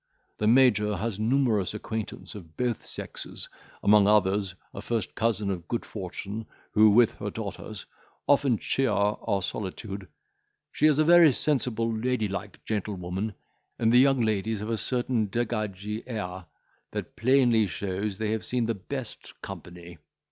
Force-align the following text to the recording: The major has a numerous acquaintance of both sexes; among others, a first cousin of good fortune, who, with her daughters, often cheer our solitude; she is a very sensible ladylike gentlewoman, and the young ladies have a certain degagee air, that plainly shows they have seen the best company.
The 0.37 0.47
major 0.47 0.97
has 0.97 1.19
a 1.19 1.21
numerous 1.21 1.75
acquaintance 1.75 2.33
of 2.33 2.57
both 2.57 2.83
sexes; 2.87 3.47
among 3.83 4.07
others, 4.07 4.55
a 4.73 4.81
first 4.81 5.13
cousin 5.13 5.51
of 5.51 5.67
good 5.67 5.85
fortune, 5.85 6.47
who, 6.71 6.89
with 6.89 7.11
her 7.19 7.29
daughters, 7.29 7.85
often 8.27 8.57
cheer 8.57 8.89
our 8.89 9.43
solitude; 9.43 10.07
she 10.71 10.87
is 10.87 10.97
a 10.97 11.03
very 11.05 11.31
sensible 11.31 11.95
ladylike 11.95 12.65
gentlewoman, 12.65 13.35
and 13.77 13.93
the 13.93 13.99
young 13.99 14.21
ladies 14.21 14.59
have 14.61 14.71
a 14.71 14.75
certain 14.77 15.27
degagee 15.27 16.01
air, 16.07 16.45
that 16.89 17.15
plainly 17.15 17.67
shows 17.67 18.17
they 18.17 18.31
have 18.31 18.43
seen 18.43 18.65
the 18.65 18.73
best 18.73 19.39
company. 19.43 19.99